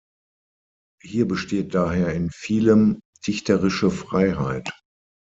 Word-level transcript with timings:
Hier 1.03 1.27
besteht 1.27 1.75
daher 1.75 2.11
in 2.11 2.31
vielem 2.31 3.01
„dichterische 3.27 3.91
Freiheit“. 3.91 4.71